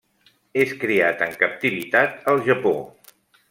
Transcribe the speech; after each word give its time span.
És 0.61 0.71
criat 0.83 1.21
en 1.27 1.37
captivitat 1.43 2.19
al 2.33 2.43
Japó. 2.51 2.75